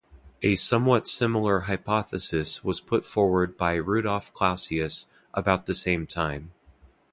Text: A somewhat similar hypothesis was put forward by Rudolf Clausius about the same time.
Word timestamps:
A 0.41 0.55
somewhat 0.55 1.07
similar 1.07 1.59
hypothesis 1.59 2.63
was 2.63 2.81
put 2.81 3.05
forward 3.05 3.55
by 3.55 3.75
Rudolf 3.75 4.33
Clausius 4.33 5.05
about 5.31 5.67
the 5.67 5.75
same 5.75 6.07
time. 6.07 6.53